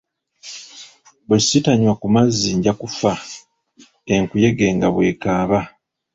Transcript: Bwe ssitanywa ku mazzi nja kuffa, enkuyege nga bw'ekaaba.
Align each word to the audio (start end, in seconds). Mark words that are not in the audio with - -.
Bwe 1.27 1.37
ssitanywa 1.43 1.93
ku 2.01 2.07
mazzi 2.15 2.49
nja 2.57 2.73
kuffa, 2.79 3.13
enkuyege 4.13 4.67
nga 4.75 4.87
bw'ekaaba. 4.93 5.59